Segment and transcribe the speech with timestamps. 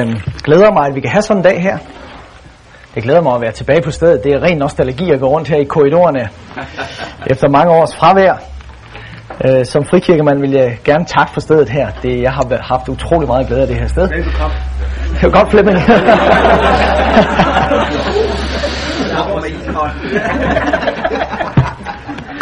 [0.00, 1.78] Øhm, glæder mig, at vi kan have sådan en dag her.
[2.94, 4.24] Det glæder mig at være tilbage på stedet.
[4.24, 6.28] Det er ren nostalgi at gå rundt her i korridorerne
[7.32, 8.34] efter mange års fravær.
[9.44, 11.90] Øh, som frikirkemand vil jeg gerne takke for stedet her.
[12.02, 14.08] Det, jeg har haft utrolig meget glæde af det her sted.
[14.08, 14.58] Velkommen.
[15.14, 15.78] Det var godt, Flemming.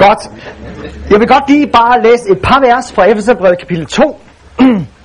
[0.05, 0.19] godt.
[1.11, 4.21] Jeg vil godt lige bare læse et par vers fra Efeserbrevet kapitel 2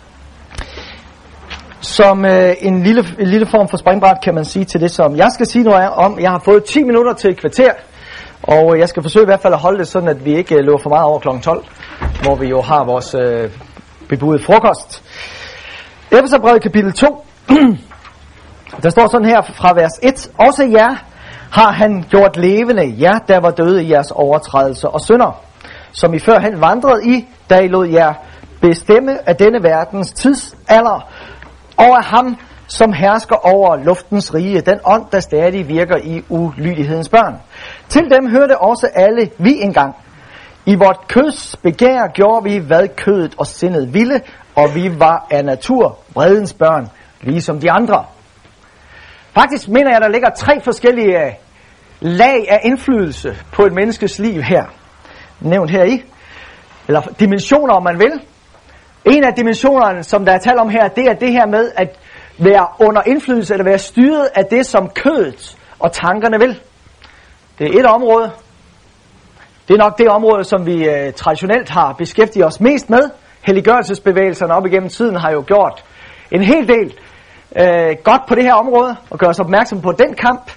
[1.82, 5.16] som øh, en, lille, en lille form for springbræt, kan man sige, til det, som
[5.16, 6.20] jeg skal sige nu er om.
[6.20, 7.72] Jeg har fået 10 minutter til et kvarter,
[8.44, 10.56] og øh, jeg skal forsøge i hvert fald at holde det sådan, at vi ikke
[10.56, 11.28] øh, løber for meget over kl.
[11.42, 11.66] 12,
[12.24, 13.52] hvor vi jo har vores øh,
[14.10, 15.04] bebudede frokost.
[16.12, 17.26] Efeserbrevet kapitel 2,
[18.84, 20.32] der står sådan her fra vers 1.
[20.38, 20.96] Også jer
[21.52, 25.42] har han gjort levende, jer der var døde i jeres overtrædelser og synder,
[25.92, 28.14] som I førhen vandrede i, da I lod jer
[28.62, 31.10] bestemme af denne verdens tidsalder,
[31.78, 37.10] og af ham, som hersker over luftens rige, den ånd, der stadig virker i ulydighedens
[37.10, 37.36] børn.
[37.90, 39.96] Til dem hørte også alle vi engang.
[40.66, 44.22] I vort køds begær gjorde vi, hvad kødet og sindet ville,
[44.56, 46.88] og vi var af natur vredens børn,
[47.22, 48.06] ligesom de andre.
[49.34, 51.34] Faktisk mener jeg, der ligger tre forskellige øh,
[52.00, 54.64] lag af indflydelse på et menneskes liv her.
[55.40, 56.04] Nævnt her i.
[56.88, 58.22] Eller dimensioner, om man vil.
[59.10, 62.00] En af dimensionerne, som der er talt om her, det er det her med at
[62.38, 66.60] være under indflydelse, eller være styret af det, som kødet og tankerne vil.
[67.60, 68.32] Det er et område.
[69.68, 73.10] Det er nok det område, som vi øh, traditionelt har beskæftiget os mest med.
[73.42, 75.84] Helliggørelsesbevægelserne op igennem tiden har jo gjort
[76.32, 76.94] en hel del
[77.56, 80.52] øh, godt på det her område, og gør os opmærksom på den kamp,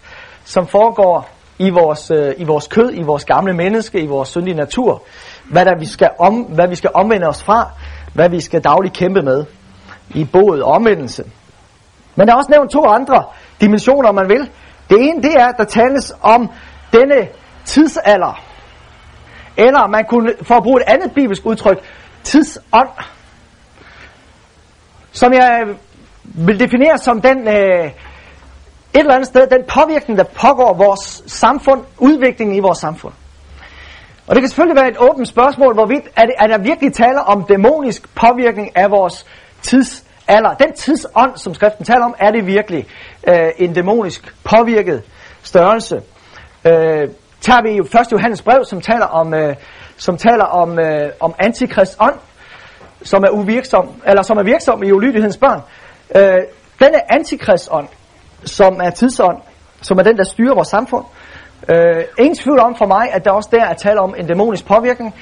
[0.44, 4.54] som foregår i vores, øh, i vores kød, i vores gamle menneske, i vores syndige
[4.54, 5.02] natur.
[5.50, 7.70] Hvad, der vi skal om, hvad vi skal omvende os fra,
[8.14, 9.44] hvad vi skal dagligt kæmpe med
[10.14, 11.24] i boet omvendelse.
[12.16, 13.24] Men der er også nævnt to andre
[13.60, 14.50] dimensioner, om man vil.
[14.90, 16.50] Det ene, det er, at der tales om
[16.92, 17.28] denne
[17.64, 18.42] tidsalder.
[19.56, 21.78] Eller man kunne, for at bruge et andet bibelsk udtryk,
[22.24, 22.88] tidsånd.
[25.12, 25.62] Som jeg
[26.24, 27.92] vil definere som den, øh, et
[28.94, 33.14] eller andet sted, den påvirkning, der pågår vores samfund, udviklingen i vores samfund.
[34.30, 37.20] Og det kan selvfølgelig være et åbent spørgsmål, hvorvidt er, det, er der virkelig taler
[37.20, 39.26] om dæmonisk påvirkning af vores
[39.62, 40.54] tidsalder.
[40.54, 42.86] Den tidsånd, som skriften taler om, er det virkelig
[43.28, 45.02] øh, en dæmonisk påvirket
[45.42, 45.94] størrelse.
[46.64, 47.08] Øh,
[47.40, 49.54] tager vi jo først Johannes brev, som taler om, øh,
[49.96, 52.18] som taler om, øh, om antikrist ånd,
[53.02, 55.60] som er uvirksom, eller som er virksom i ulydighedens børn.
[56.16, 56.42] Øh,
[56.78, 57.88] denne antikrist ånd,
[58.44, 59.38] som er tidsånd,
[59.82, 61.19] som er den, der styrer vores samfund, Øh,
[61.68, 64.66] Øh, ingen tvivl om for mig, at der også der er tale om en dæmonisk
[64.66, 65.14] påvirkning.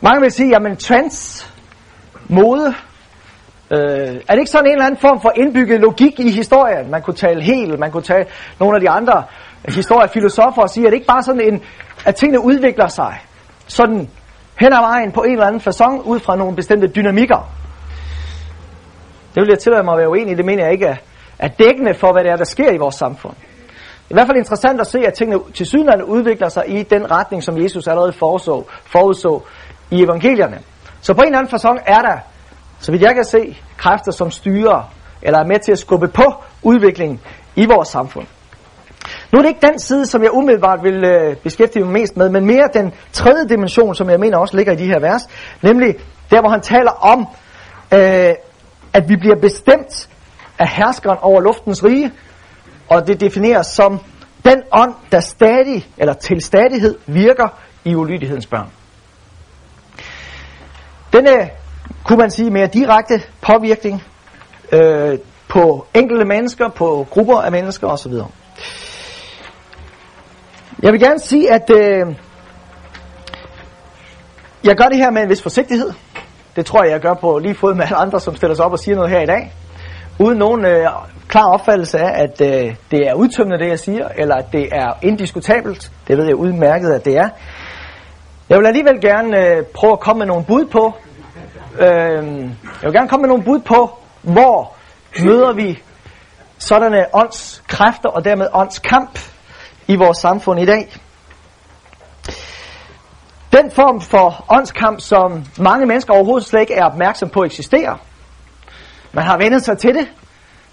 [0.00, 1.50] Mange vil sige, jamen trends,
[2.28, 2.74] mode,
[3.70, 3.78] øh,
[4.28, 6.90] er det ikke sådan en eller anden form for indbygget logik i historien?
[6.90, 8.26] Man kunne tale helt, man kunne tale
[8.60, 9.24] nogle af de andre
[9.68, 11.62] historiefilosofer og sige, at det ikke bare sådan en,
[12.06, 13.20] at tingene udvikler sig
[13.66, 14.08] sådan
[14.60, 17.50] hen ad vejen på en eller anden façon ud fra nogle bestemte dynamikker.
[19.34, 20.96] Det vil jeg tillade mig at være uenig i, det mener jeg ikke er,
[21.38, 23.34] er dækkende for, hvad det er, der sker i vores samfund.
[24.10, 27.42] I hvert fald interessant at se, at tingene til synligheden udvikler sig i den retning,
[27.42, 29.42] som Jesus allerede forudså, forudså
[29.90, 30.58] i evangelierne.
[31.00, 32.18] Så på en eller anden façon er der,
[32.78, 34.92] så vidt jeg kan se, kræfter, som styrer
[35.22, 37.20] eller er med til at skubbe på udviklingen
[37.56, 38.26] i vores samfund.
[39.32, 42.28] Nu er det ikke den side, som jeg umiddelbart vil øh, beskæftige mig mest med,
[42.28, 45.22] men mere den tredje dimension, som jeg mener også ligger i de her vers,
[45.62, 45.94] nemlig
[46.30, 47.26] der, hvor han taler om,
[47.94, 48.34] øh,
[48.92, 50.08] at vi bliver bestemt
[50.58, 52.12] af herskeren over luftens rige,
[52.88, 54.00] og det defineres som
[54.44, 57.48] den ånd, der stadig eller til stadighed virker
[57.84, 58.70] i ulydighedens børn.
[61.12, 61.50] Denne,
[62.04, 64.02] kunne man sige, mere direkte påvirkning
[64.72, 68.12] øh, på enkelte mennesker, på grupper af mennesker osv.
[70.82, 72.06] Jeg vil gerne sige, at øh,
[74.64, 75.92] jeg gør det her med en vis forsigtighed.
[76.56, 78.72] Det tror jeg, jeg gør på lige fod med alle andre, som stiller sig op
[78.72, 79.52] og siger noget her i dag.
[80.20, 80.86] Uden nogen øh,
[81.28, 84.92] klar opfattelse af, at øh, det er udtømmende, det jeg siger, eller at det er
[85.02, 85.92] indiskutabelt.
[86.08, 87.28] Det ved jeg udmærket, at det er.
[88.48, 90.94] Jeg vil alligevel gerne øh, prøve at komme med nogle bud på,
[91.78, 91.88] øh,
[92.62, 94.72] jeg vil gerne komme med nogle bud på, hvor
[95.24, 95.82] møder vi
[96.58, 99.18] sådanne åndskræfter og dermed åndskamp
[99.86, 100.92] i vores samfund i dag.
[103.52, 108.07] Den form for åndskamp, som mange mennesker overhovedet slet ikke er opmærksom på eksisterer.
[109.12, 110.08] Man har vendt sig til det,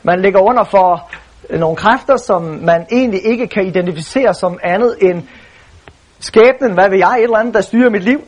[0.04, 1.12] man ligger under for
[1.50, 5.24] øh, nogle kræfter, som man egentlig ikke kan identificere som andet end
[6.20, 8.22] skæbnen, hvad vil jeg, et eller andet, der styrer mit liv.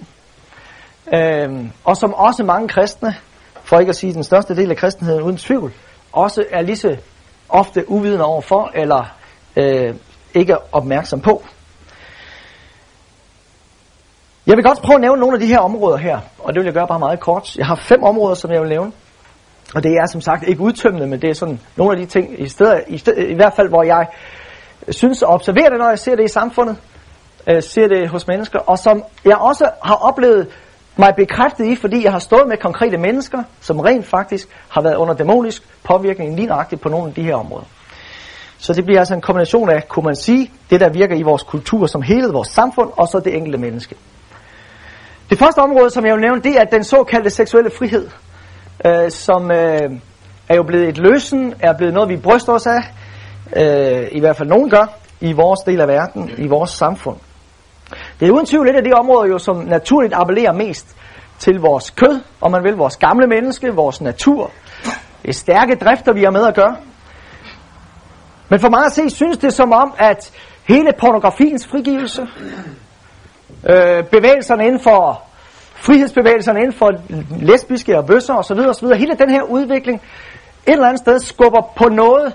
[1.14, 3.16] Øhm, og som også mange kristne,
[3.64, 5.74] for ikke at sige den største del af kristenheden uden tvivl,
[6.12, 6.98] også er lige så
[7.50, 9.16] ofte uvidende overfor, eller
[9.56, 9.96] øh,
[10.34, 11.44] ikke opmærksom på.
[14.48, 16.66] Jeg vil godt prøve at nævne nogle af de her områder her, og det vil
[16.66, 17.56] jeg gøre bare meget kort.
[17.56, 18.92] Jeg har fem områder, som jeg vil nævne.
[19.76, 22.42] Og det er som sagt ikke udtømmende, men det er sådan nogle af de ting,
[22.42, 24.08] i, stedet, i, stedet, i hvert fald hvor jeg
[24.90, 26.78] synes at observere det, når jeg ser det i samfundet,
[27.50, 30.48] øh, ser det hos mennesker, og som jeg også har oplevet
[30.98, 34.96] mig bekræftet i, fordi jeg har stået med konkrete mennesker, som rent faktisk har været
[34.96, 37.66] under dæmonisk påvirkning lige nøjagtigt på nogle af de her områder.
[38.58, 41.44] Så det bliver altså en kombination af, kunne man sige, det der virker i vores
[41.44, 43.96] kultur som hele vores samfund, og så det enkelte menneske.
[45.30, 48.10] Det første område, som jeg vil nævne, det er den såkaldte seksuelle frihed,
[48.86, 49.92] øh, som øh,
[50.50, 52.82] er jo blevet et løsen, er blevet noget, vi bryster os af,
[53.56, 54.86] øh, i hvert fald nogen gør,
[55.22, 57.18] i vores del af verden, i vores samfund.
[58.20, 60.96] Det er uden tvivl et af de områder, jo, som naturligt appellerer mest
[61.40, 64.52] til vores kød, og man vil vores gamle menneske, vores natur.
[65.22, 66.76] Det er stærke drifter, vi har med at gøre.
[68.50, 70.32] Men for mig at se, synes det som om, at
[70.68, 72.22] hele pornografiens frigivelse,
[73.70, 75.22] øh, bevægelserne inden for
[75.80, 76.92] frihedsbevægelserne inden for
[77.42, 78.60] lesbiske og bøsser osv.
[78.60, 78.88] osv.
[78.88, 80.02] Hele den her udvikling
[80.68, 82.34] et eller andet sted skubber på noget,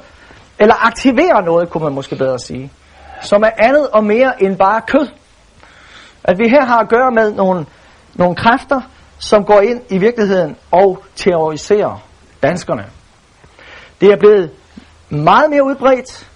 [0.59, 2.73] eller aktiverer noget, kunne man måske bedre sige,
[3.21, 5.09] som er andet og mere end bare kød.
[6.25, 7.67] At vi her har at gøre med nogle,
[8.15, 8.81] nogle kræfter,
[9.19, 12.03] som går ind i virkeligheden og terroriserer
[12.43, 12.85] danskerne.
[14.01, 14.51] Det er blevet
[15.09, 16.29] meget mere udbredt,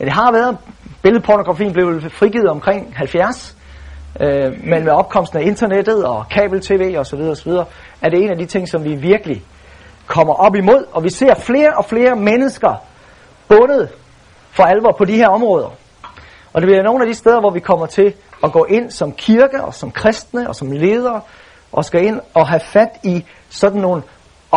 [0.00, 0.58] end det har været.
[1.02, 3.53] Billedpornografien blev frigivet omkring 70,
[4.20, 7.20] øh, men med opkomsten af internettet og kabel-tv osv.
[7.20, 7.52] osv.,
[8.02, 9.42] er det en af de ting, som vi virkelig
[10.06, 12.74] kommer op imod, og vi ser flere og flere mennesker
[13.48, 13.88] bundet
[14.50, 15.70] for alvor på de her områder.
[16.52, 18.14] Og det bliver nogle af de steder, hvor vi kommer til
[18.44, 21.20] at gå ind som kirke og som kristne og som ledere,
[21.72, 24.02] og skal ind og have fat i sådan nogle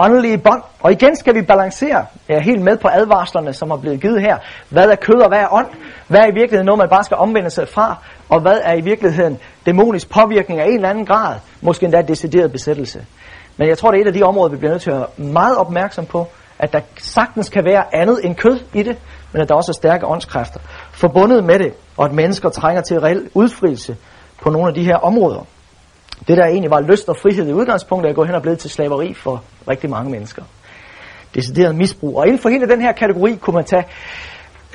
[0.03, 0.61] åndelige bånd.
[0.79, 4.21] Og igen skal vi balancere, jeg er helt med på advarslerne, som er blevet givet
[4.21, 4.37] her.
[4.69, 5.67] Hvad er kød og hvad er ånd?
[6.07, 7.95] Hvad er i virkeligheden noget, man bare skal omvende sig fra?
[8.29, 11.35] Og hvad er i virkeligheden dæmonisk påvirkning af en eller anden grad?
[11.61, 13.05] Måske endda decideret besættelse.
[13.57, 15.07] Men jeg tror, det er et af de områder, vi bliver nødt til at være
[15.17, 16.27] meget opmærksom på,
[16.59, 18.97] at der sagtens kan være andet end kød i det,
[19.33, 20.59] men at der også er stærke åndskræfter
[20.91, 23.97] forbundet med det, og at mennesker trænger til reel udfrielse
[24.41, 25.45] på nogle af de her områder.
[26.27, 28.69] Det der egentlig var lyst og frihed i udgangspunktet, er gået hen og blevet til
[28.69, 30.43] slaveri for rigtig mange mennesker.
[31.35, 32.17] Decideret misbrug.
[32.17, 33.85] Og inden for hele den her kategori kunne man tage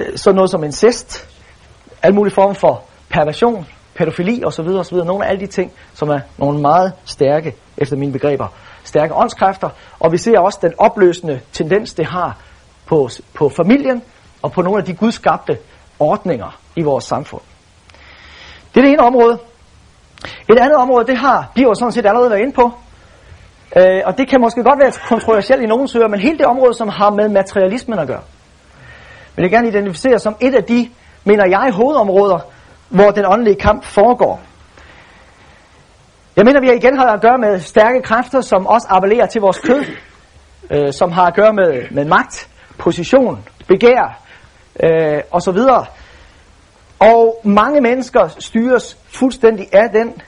[0.00, 1.28] øh, sådan noget som incest,
[2.02, 4.66] alle mulige former for perversion, pædofili osv.
[4.66, 4.96] osv.
[4.96, 8.46] Nogle af alle de ting, som er nogle meget stærke, efter mine begreber,
[8.84, 9.68] stærke åndskræfter.
[10.00, 12.38] Og vi ser også den opløsende tendens, det har
[12.86, 14.02] på, på familien
[14.42, 15.58] og på nogle af de gudskabte
[15.98, 17.42] ordninger i vores samfund.
[18.74, 19.38] Det er det ene område.
[20.24, 22.72] Et andet område, det har Biver sådan set allerede været inde på.
[23.76, 26.74] Øh, og det kan måske godt være kontroversielt i nogle søger, men hele det område,
[26.74, 28.20] som har med materialismen at gøre,
[29.36, 30.90] vil jeg gerne identificere som et af de,
[31.24, 32.38] mener jeg, hovedområder,
[32.88, 34.40] hvor den åndelige kamp foregår.
[36.36, 39.58] Jeg mener, vi igen har at gøre med stærke kræfter, som også appellerer til vores
[39.58, 39.84] kød,
[40.70, 42.48] øh, som har at gøre med, med magt,
[42.78, 44.20] position, begær
[44.82, 45.58] øh, osv.
[47.02, 50.22] Og mange mennesker styres fuldstændig af den,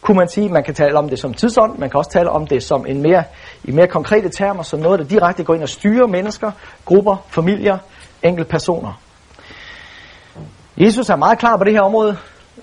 [0.00, 0.48] kunne man sige.
[0.48, 3.02] Man kan tale om det som tidsånd, man kan også tale om det som en
[3.02, 3.24] mere,
[3.64, 6.50] i mere konkrete termer, som noget, der direkte går ind og styrer mennesker,
[6.84, 7.78] grupper, familier,
[8.22, 9.00] enkelte personer.
[10.76, 12.16] Jesus er meget klar på det her område,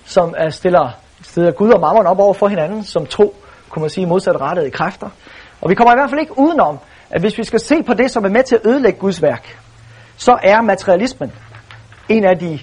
[0.04, 0.90] som er stiller,
[1.22, 3.36] stiller Gud og mammon op over for hinanden, som to,
[3.68, 5.08] kunne man sige, modsatrettede kræfter.
[5.60, 6.78] Og vi kommer i hvert fald ikke udenom,
[7.10, 9.58] at hvis vi skal se på det, som er med til at ødelægge Guds værk,
[10.16, 11.32] så er materialismen
[12.08, 12.58] en af de,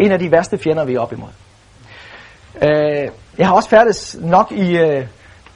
[0.00, 1.28] en af de værste fjender, vi er op imod.
[2.62, 5.06] Øh, jeg har også færdes nok i øh,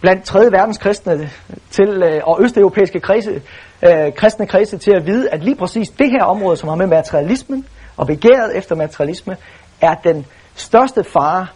[0.01, 0.53] blandt 3.
[0.53, 1.31] verdens kristne
[1.71, 3.43] til, øh, og østeuropæiske kredse,
[3.83, 6.87] øh, kristne kredse til at vide, at lige præcis det her område, som har med
[6.87, 9.37] materialismen og begæret efter materialisme,
[9.81, 11.47] er den største fare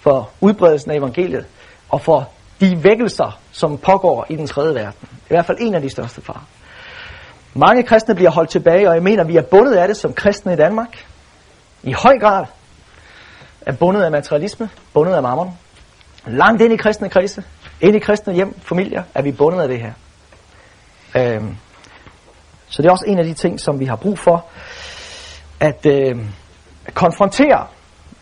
[0.00, 1.46] for udbredelsen af evangeliet
[1.88, 2.28] og for
[2.60, 5.08] de vækkelser, som pågår i den tredje verden.
[5.12, 6.46] I hvert fald en af de største farer.
[7.54, 10.52] Mange kristne bliver holdt tilbage, og jeg mener, vi er bundet af det som kristne
[10.52, 11.06] i Danmark.
[11.86, 12.44] I høj grad
[13.60, 15.58] er bundet af materialisme, bundet af mammon.
[16.26, 17.44] Langt ind i kristne kredse,
[17.80, 19.92] ind i kristne hjem, familier, er vi bundet af det her.
[21.16, 21.56] Øhm,
[22.68, 24.44] så det er også en af de ting, som vi har brug for
[25.60, 26.16] at øh,
[26.94, 27.66] konfrontere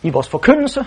[0.01, 0.85] i vores forkyndelse,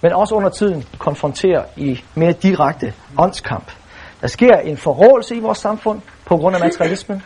[0.00, 3.72] men også under tiden konfrontere i mere direkte åndskamp.
[4.20, 7.22] Der sker en forrådelse i vores samfund på grund af materialismen,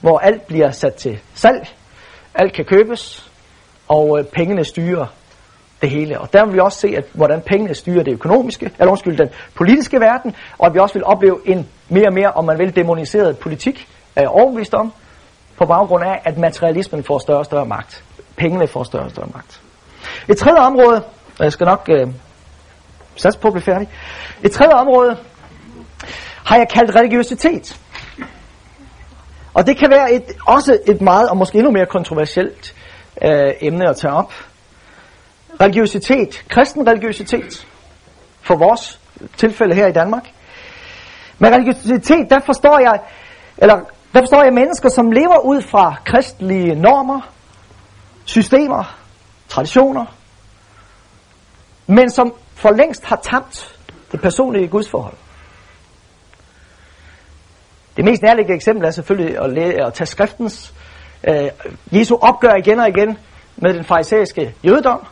[0.00, 1.68] hvor alt bliver sat til salg,
[2.34, 3.25] alt kan købes,
[3.88, 5.06] og øh, pengene styrer
[5.82, 6.20] det hele.
[6.20, 9.28] Og der vil vi også se, at hvordan pengene styrer det økonomiske, eller undskyld, den
[9.54, 12.76] politiske verden, og at vi også vil opleve en mere og mere, om man vil,
[12.76, 14.92] demoniseret politik er jeg overbevist om,
[15.56, 18.04] på baggrund af, at materialismen får større og større magt.
[18.36, 19.60] Pengene får større og større magt.
[20.28, 21.02] Et tredje område,
[21.38, 22.08] og jeg skal nok øh,
[23.16, 23.88] satse på at blive færdig.
[24.42, 25.16] Et tredje område
[26.44, 27.80] har jeg kaldt religiøsitet.
[29.54, 32.74] Og det kan være et, også et meget, og måske endnu mere kontroversielt
[33.22, 34.32] øh, emne at tage op.
[35.60, 37.66] Religiøsitet, kristen religiøsitet,
[38.42, 39.00] for vores
[39.36, 40.30] tilfælde her i Danmark.
[41.38, 43.00] Med religiøsitet, der forstår jeg,
[43.58, 43.74] eller
[44.12, 47.20] der forstår jeg mennesker, som lever ud fra kristelige normer,
[48.24, 48.98] systemer,
[49.48, 50.06] traditioner,
[51.86, 53.78] men som for længst har tabt
[54.12, 55.16] det personlige gudsforhold.
[57.96, 60.74] Det mest nærliggende eksempel er selvfølgelig at, læ- at tage skriftens
[61.28, 61.50] øh,
[61.92, 63.18] Jesu opgør igen og igen
[63.56, 65.06] med den farisæiske jødedom,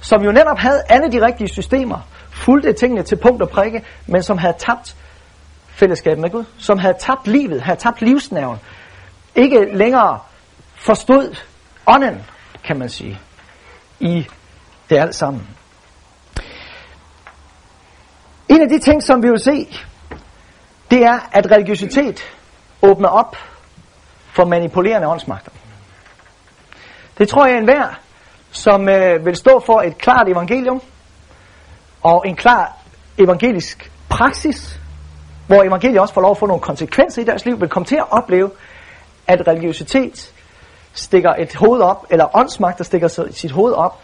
[0.00, 1.98] som jo netop havde alle de rigtige systemer,
[2.30, 4.96] fulgte tingene til punkt og prikke, men som havde tabt
[5.68, 8.58] fællesskabet med Gud, som havde tabt livet, havde tabt livsnerven,
[9.34, 10.18] ikke længere
[10.76, 11.36] forstod
[11.86, 12.22] ånden,
[12.64, 13.20] kan man sige,
[14.00, 14.26] i
[14.90, 15.48] det alt sammen.
[18.48, 19.76] En af de ting, som vi vil se,
[20.90, 22.20] det er, at religiøsitet
[22.82, 23.36] åbner op
[24.34, 25.50] for manipulerende åndsmagter.
[27.18, 28.00] Det tror jeg enhver,
[28.50, 30.82] som øh, vil stå for et klart evangelium
[32.02, 32.76] og en klar
[33.18, 34.80] evangelisk praksis,
[35.46, 37.96] hvor evangeliet også får lov at få nogle konsekvenser i deres liv, vil komme til
[37.96, 38.50] at opleve,
[39.26, 40.32] at religiøsitet
[40.92, 44.00] stikker et hoved op, eller åndsmagter stikker sit hoved op,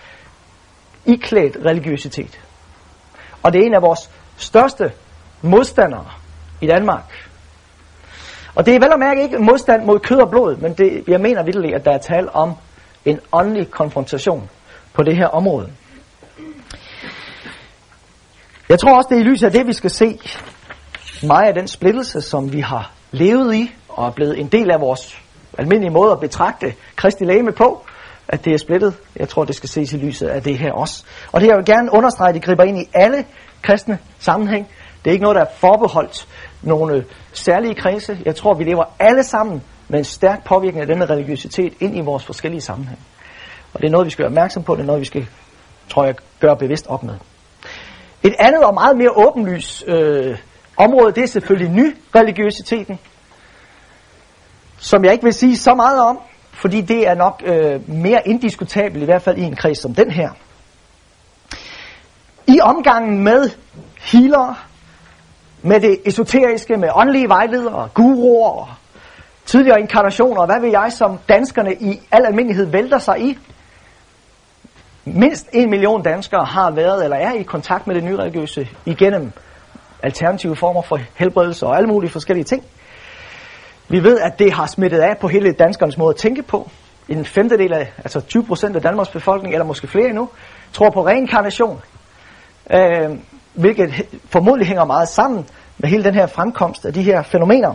[1.05, 2.41] i klædt religiøsitet.
[3.43, 4.93] Og det er en af vores største
[5.43, 6.07] modstandere
[6.61, 7.30] i Danmark.
[8.55, 11.21] Og det er vel at mærke ikke modstand mod kød og blod, men det, jeg
[11.21, 12.55] mener virkelig, at der er tale om
[13.05, 14.51] en åndelig konfrontation
[14.93, 15.73] på det her område.
[18.69, 20.19] Jeg tror også, det er i lyset af det, vi skal se
[21.23, 24.81] meget af den splittelse, som vi har levet i, og er blevet en del af
[24.81, 25.19] vores
[25.59, 27.85] almindelige måde at betragte Kristi læge på,
[28.29, 28.95] at det er splittet.
[29.17, 31.05] Jeg tror, det skal ses i lyset af det her også.
[31.33, 33.25] Og det jeg vil gerne understrege, at det griber ind i alle
[33.63, 34.69] kristne sammenhæng.
[35.05, 36.29] Det er ikke noget, der er forbeholdt
[36.63, 38.19] nogle øh, særlige kredse.
[38.25, 42.01] Jeg tror, vi lever alle sammen med en stærk påvirkning af denne religiøsitet ind i
[42.01, 42.99] vores forskellige sammenhæng.
[43.73, 44.75] Og det er noget, vi skal være opmærksom på.
[44.75, 45.27] Det er noget, vi skal,
[45.89, 47.15] tror jeg, gøre bevidst op med.
[48.23, 50.39] Et andet og meget mere åbenlys øh,
[50.77, 52.99] område, det er selvfølgelig ny-religiøsiteten,
[54.79, 56.19] som jeg ikke vil sige så meget om,
[56.53, 60.11] fordi det er nok øh, mere indiskutabelt, i hvert fald i en kreds som den
[60.11, 60.31] her.
[62.47, 63.51] I omgangen med
[63.99, 64.70] healer,
[65.63, 68.81] med det esoteriske, med åndelige vejledere, guruer
[69.51, 73.39] tidligere inkarnationer, hvad vil jeg, som danskerne i al almindelighed vælter sig i.
[75.05, 79.33] Mindst en million danskere har været eller er i kontakt med det nyreligiøse igennem
[80.03, 82.65] alternative former for helbredelse og alle mulige forskellige ting.
[83.89, 86.71] Vi ved, at det har smittet af på hele danskernes måde at tænke på.
[87.09, 90.29] En femtedel af, altså 20 procent af Danmarks befolkning, eller måske flere endnu,
[90.73, 91.81] tror på reinkarnation.
[92.75, 93.11] Øh,
[93.61, 95.47] hvilket formodentlig hænger meget sammen
[95.79, 97.75] med hele den her fremkomst af de her fænomener.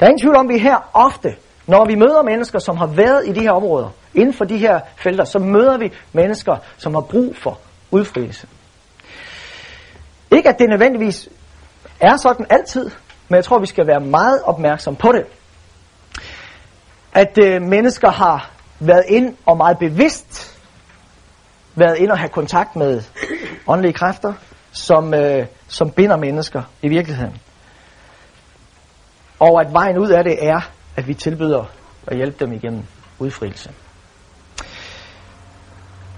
[0.00, 1.28] Der er ingen tvivl om, at vi her ofte,
[1.66, 4.80] når vi møder mennesker, som har været i de her områder, inden for de her
[4.96, 7.58] felter, så møder vi mennesker, som har brug for
[7.90, 8.46] udfrielse.
[10.30, 11.28] Ikke at det nødvendigvis
[12.00, 12.90] er sådan altid,
[13.28, 15.24] men jeg tror, vi skal være meget opmærksom på det.
[17.12, 20.58] At øh, mennesker har været ind og meget bevidst
[21.78, 23.02] været ind og have kontakt med
[23.66, 24.32] åndelige kræfter,
[24.72, 27.40] som, øh, som binder mennesker i virkeligheden.
[29.38, 30.60] Og at vejen ud af det er,
[30.96, 31.64] at vi tilbyder
[32.06, 32.82] at hjælpe dem igennem
[33.18, 33.70] udfrielse.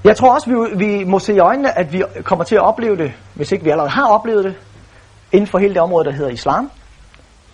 [0.04, 2.96] Jeg tror også, vi, vi må se i øjnene, at vi kommer til at opleve
[2.96, 4.54] det, hvis ikke vi allerede har oplevet det,
[5.32, 6.70] inden for hele det område, der hedder islam.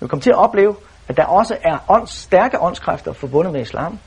[0.00, 0.76] Vi kommer til at opleve,
[1.08, 3.98] at der også er ånds, stærke åndskræfter forbundet med islam,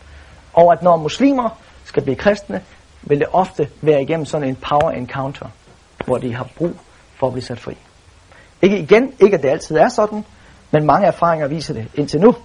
[0.54, 1.50] og at når muslimer
[1.84, 2.62] skal blive kristne,
[3.02, 5.48] vil det ofte være igennem sådan en power encounter,
[6.06, 6.76] hvor de har brug
[7.16, 7.78] for at blive sat fri.
[8.62, 10.26] Ikke igen, ikke at det altid er sådan,
[10.72, 12.36] men mange erfaringer viser det indtil nu.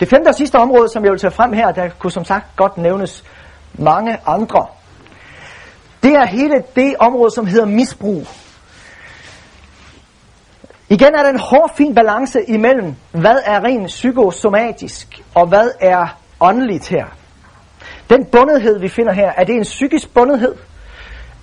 [0.00, 2.56] Det femte og sidste område, som jeg vil tage frem her, der kunne som sagt
[2.56, 3.24] godt nævnes
[3.72, 4.66] mange andre.
[6.02, 8.26] Det er hele det område, som hedder misbrug.
[10.88, 16.18] Igen er der en hård, fin balance imellem, hvad er rent psykosomatisk, og hvad er
[16.40, 17.06] åndeligt her.
[18.10, 20.54] Den bundethed, vi finder her, er det en psykisk bundethed,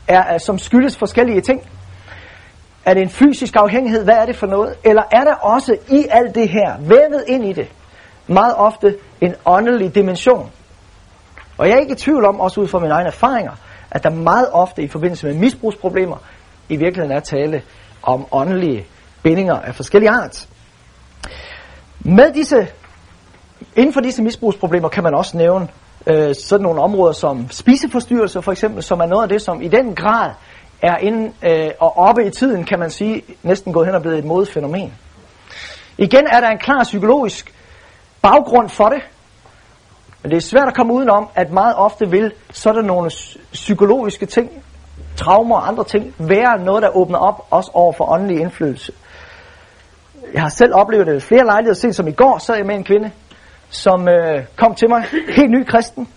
[0.07, 1.61] er, som skyldes forskellige ting?
[2.85, 4.03] Er det en fysisk afhængighed?
[4.03, 4.75] Hvad er det for noget?
[4.83, 7.67] Eller er der også i alt det her, vævet ind i det,
[8.27, 10.51] meget ofte en åndelig dimension?
[11.57, 13.51] Og jeg er ikke i tvivl om, også ud fra mine egne erfaringer,
[13.91, 16.17] at der meget ofte i forbindelse med misbrugsproblemer,
[16.69, 17.61] i virkeligheden er tale
[18.01, 18.85] om åndelige
[19.23, 20.47] bindinger af forskellige art.
[21.99, 22.67] Med disse
[23.75, 25.67] Inden for disse misbrugsproblemer kan man også nævne
[26.07, 29.67] øh, sådan nogle områder som spiseforstyrrelser for eksempel, som er noget af det, som i
[29.67, 30.31] den grad
[30.81, 34.17] er inde øh, og oppe i tiden, kan man sige, næsten gået hen og blevet
[34.17, 34.93] et modefænomen.
[35.97, 37.53] Igen er der en klar psykologisk
[38.21, 39.01] baggrund for det,
[40.21, 43.11] men det er svært at komme udenom, at meget ofte vil sådan nogle
[43.53, 44.51] psykologiske ting,
[45.15, 48.91] traumer og andre ting, være noget, der åbner op også over for åndelig indflydelse.
[50.33, 52.83] Jeg har selv oplevet det flere lejligheder, set som i går sad jeg med en
[52.83, 53.11] kvinde,
[53.73, 55.03] som øh, kom til mig,
[55.37, 56.07] helt ny kristen,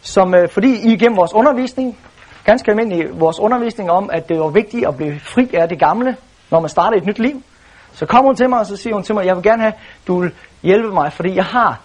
[0.00, 1.98] som øh, fordi I igennem vores undervisning,
[2.44, 6.16] ganske almindelig vores undervisning om, at det var vigtigt at blive fri af det gamle,
[6.50, 7.42] når man starter et nyt liv,
[7.92, 9.72] så kom hun til mig, og så siger hun til mig, jeg vil gerne have,
[10.06, 10.32] du vil
[10.62, 11.80] hjælpe mig, fordi jeg har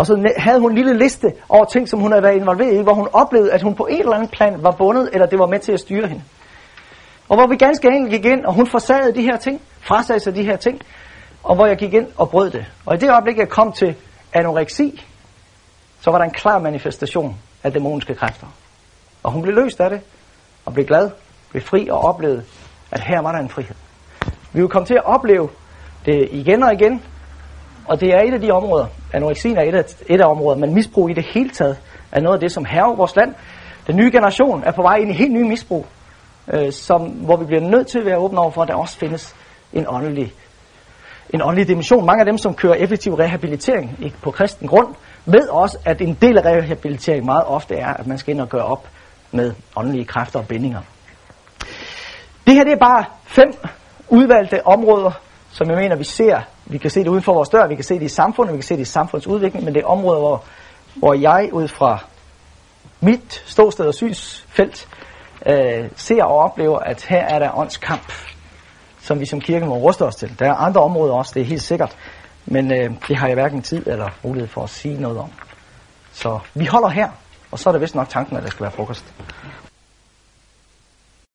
[0.00, 2.82] og så havde hun en lille liste over ting, som hun havde været involveret i,
[2.82, 5.46] hvor hun oplevede, at hun på en eller anden plan var bundet, eller det var
[5.46, 6.22] med til at styre hende.
[7.28, 10.34] Og hvor vi ganske enkelt gik ind, og hun forsagede de her ting, frasagde sig
[10.34, 10.80] de her ting,
[11.42, 12.66] og hvor jeg gik ind og brød det.
[12.86, 13.96] Og i det øjeblik, jeg kom til
[14.32, 15.06] anoreksi,
[16.00, 18.46] så var der en klar manifestation af dæmoniske kræfter.
[19.22, 20.00] Og hun blev løst af det,
[20.64, 21.10] og blev glad,
[21.50, 22.44] blev fri og oplevede,
[22.90, 23.74] at her var der en frihed.
[24.52, 25.48] Vi vil komme til at opleve
[26.06, 27.02] det igen og igen,
[27.88, 30.74] og det er et af de områder, anoreksien er et af, et af områderne, men
[30.74, 31.76] misbrug i det hele taget
[32.12, 33.34] er noget af det, som herrer vores land.
[33.86, 35.86] Den nye generation er på vej ind i helt nye misbrug,
[36.52, 38.98] øh, som, hvor vi bliver nødt til at være åbne over for, at der også
[38.98, 39.36] findes
[39.72, 40.32] en åndelig,
[41.34, 42.06] en åndelig dimension.
[42.06, 44.94] Mange af dem, som kører effektiv rehabilitering ikke på kristen grund,
[45.24, 48.48] ved også, at en del af rehabilitering meget ofte er, at man skal ind og
[48.48, 48.88] gøre op
[49.32, 50.80] med åndelige kræfter og bindinger.
[52.46, 53.52] Det her det er bare fem
[54.08, 55.10] udvalgte områder,
[55.50, 57.84] som jeg mener, vi ser vi kan se det uden for vores dør, vi kan
[57.84, 60.44] se det i samfundet, vi kan se det i samfundsudvikling, men det er områder, hvor,
[60.94, 62.04] hvor jeg ud fra
[63.00, 64.88] mit ståsted og synsfelt
[65.46, 68.12] øh, ser og oplever, at her er der åndskamp,
[69.10, 70.38] som vi som kirke må ruste os til.
[70.38, 71.96] Der er andre områder også, det er helt sikkert,
[72.46, 75.30] men øh, det har jeg hverken tid eller mulighed for at sige noget om.
[76.12, 77.08] Så vi holder her,
[77.50, 79.14] og så er det vist nok tanken, at der skal være frokost.